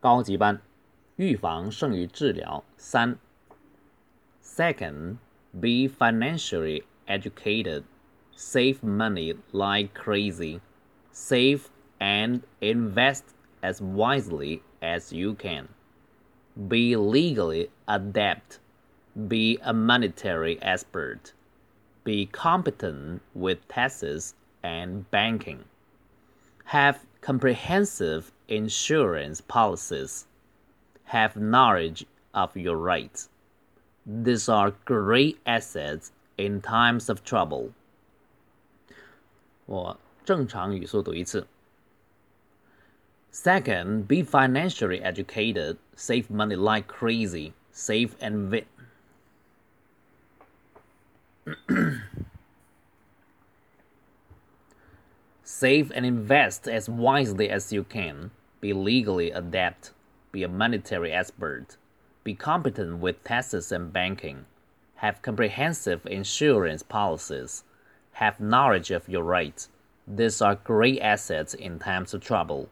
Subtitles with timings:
[0.00, 0.60] 高级班，
[1.16, 2.64] 预防胜于治疗。
[2.76, 3.18] 三。
[4.42, 5.16] Second,
[5.52, 7.84] be financially educated.
[8.36, 10.60] Save money like crazy.
[11.12, 13.22] Save and invest
[13.62, 15.68] as wisely as you can.
[16.56, 18.58] Be legally adept.
[19.16, 21.32] Be a monetary expert.
[22.04, 25.64] Be competent with taxes and banking.
[26.66, 30.26] Have comprehensive insurance policies.
[31.04, 33.28] Have knowledge of your rights.
[34.06, 37.72] These are great assets in times of trouble.
[39.66, 41.46] 我正常语速读一次。
[43.32, 45.78] Second, be financially educated.
[45.96, 47.52] Save money like crazy.
[47.72, 48.64] Save and win.
[55.42, 58.30] Save and invest as wisely as you can.
[58.61, 59.91] be legally adept,
[60.31, 61.77] be a monetary expert,
[62.23, 64.45] be competent with taxes and banking,
[64.95, 67.63] have comprehensive insurance policies,
[68.13, 69.69] have knowledge of your rights.
[70.07, 72.69] These are great assets in times of trouble.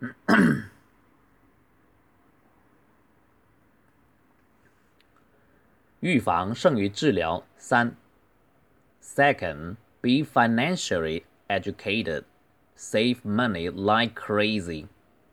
[9.00, 12.24] Second, be financially educated.
[12.75, 14.87] Save money like crazy.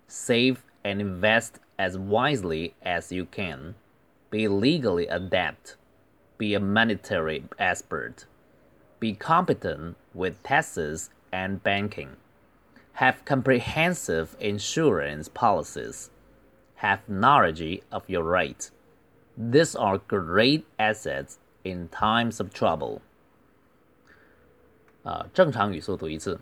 [0.06, 3.74] Save and invest as wisely as you can.
[4.30, 5.76] Be legally adept.
[6.36, 8.26] Be a monetary expert.
[9.00, 12.16] Be competent with taxes and banking.
[12.94, 16.10] Have comprehensive insurance policies.
[16.76, 18.72] Have knowledge of your rights.
[19.36, 23.00] These are great assets in times of trouble.
[25.04, 26.40] 啊，正常语速读一次。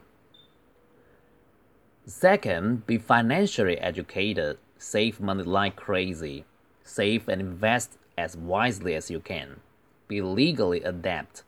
[2.06, 4.58] Second, be financially educated.
[4.78, 6.44] Save money like crazy.
[6.84, 9.60] Save and invest as wisely as you can.
[10.06, 11.42] Be legally adept.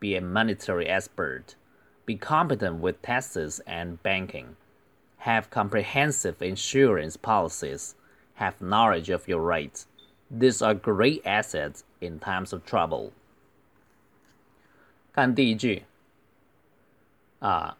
[0.00, 1.54] Be a monetary expert.
[2.06, 4.56] Be competent with taxes and banking.
[5.18, 7.94] Have comprehensive insurance policies.
[8.34, 9.86] Have knowledge of your rights.
[10.30, 13.12] These are great assets in times of trouble.
[15.12, 15.82] 看第一句，
[17.40, 17.76] 啊，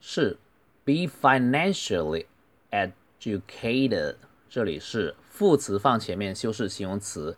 [0.00, 0.38] 是
[0.85, 2.27] Be financially
[2.71, 4.15] educated，
[4.47, 7.35] 这里是副词放前面修饰形容词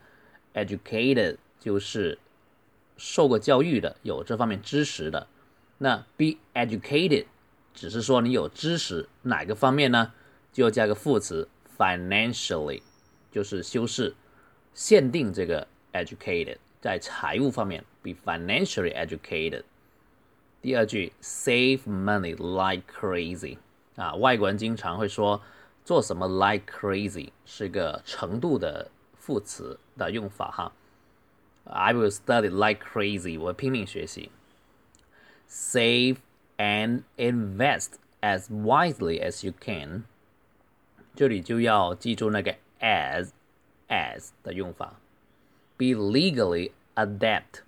[0.54, 2.20] ，educated 就是
[2.98, 5.28] 受过教育的，有这方面知识的。
[5.78, 7.26] 那 be educated
[7.74, 10.12] 只是说你有知识，哪个方面呢？
[10.52, 11.48] 就要加个副词
[11.78, 12.82] financially，
[13.32, 14.14] 就是修饰
[14.74, 19.64] 限定这个 educated 在财务方面 be financially educated。
[20.67, 23.59] 第二句 save money like crazy
[23.97, 25.43] 啊，外国人经常会说
[25.85, 30.73] 做什么 like crazy 是个程度的副词的用法哈。
[31.65, 34.31] I will study like crazy，我拼命学习。
[35.49, 36.17] Save
[36.57, 40.05] and invest as wisely as you can，
[41.15, 43.31] 这里就要记住那个 as
[43.89, 45.01] as 的用法。
[45.77, 47.63] Be legally adept，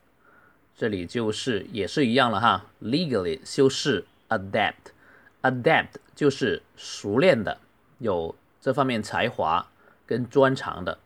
[0.80, 7.60] 这里就是也是一样了哈，legally 修饰 adapt，adapt 就是熟练的，
[7.98, 9.70] 有这方面才华
[10.08, 10.98] 跟专长的。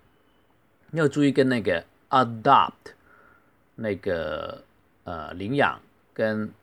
[0.91, 2.93] 要注意跟那个 adopt
[3.73, 4.63] 那个
[5.05, 5.81] 呃领养
[6.13, 6.53] 跟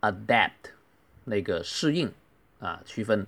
[0.00, 0.70] adapt
[1.24, 2.12] 那个适应
[2.60, 3.26] 啊区分。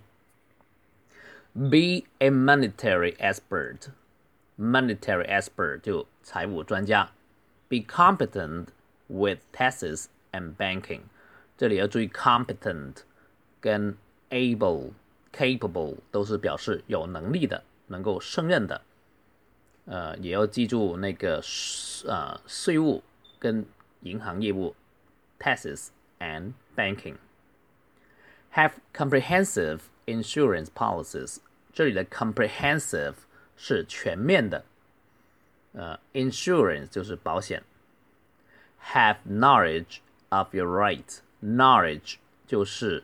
[1.52, 3.88] Be a monetary expert.
[4.56, 7.10] Monetary expert 就财务专家。
[7.68, 8.66] Be competent
[9.11, 11.01] with taxes and banking。
[11.57, 12.97] 这里要注意 competent
[13.59, 13.97] 跟
[14.29, 18.81] able、capable 都是表示有能力的、能够胜任的。
[19.85, 21.41] 呃，也要记住那个
[22.05, 23.03] 呃税务
[23.39, 23.65] 跟
[24.01, 24.75] 银行业务
[25.39, 25.87] taxes
[26.19, 31.37] and banking。Have comprehensive insurance policies。
[31.73, 33.13] 这里的 comprehensive
[33.55, 34.65] 是全面的，
[35.73, 37.63] 呃，insurance 就是保险。
[38.93, 42.15] Have knowledge of your rights。Knowledge
[42.47, 43.03] 就是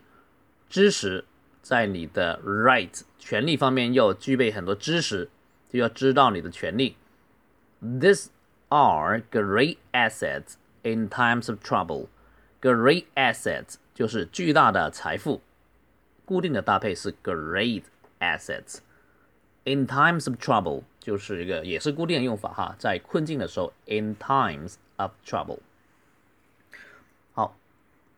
[0.68, 1.24] 知识，
[1.62, 5.28] 在你的 right 权利方面要具备很多知识，
[5.70, 6.96] 就要知道你的权利。
[7.82, 8.28] These
[8.70, 15.42] are great assets in times of trouble。Great assets 就是巨大的财富，
[16.24, 17.82] 固定的搭配是 great
[18.20, 25.58] assets。In times of trouble 就是一个也是固定的用法哈，在困境的时候，in times of trouble。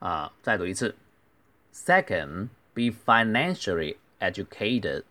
[0.01, 0.95] 好啊，再读一次。
[1.73, 5.05] Second, be financially educated.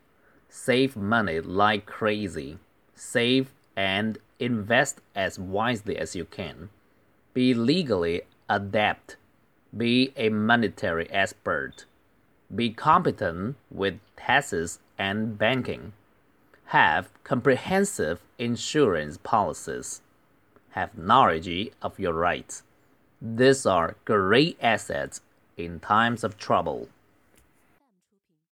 [0.50, 2.58] Save money like crazy.
[2.96, 6.70] Save and invest as wisely as you can.
[7.34, 9.18] Be legally adept.
[9.76, 11.86] Be a monetary expert.
[12.50, 15.92] Be competent with taxes and banking.
[16.68, 20.02] Have comprehensive insurance policies.
[20.72, 22.64] Have knowledge of your rights.
[23.23, 25.21] These are great assets
[25.59, 26.89] in times of trouble.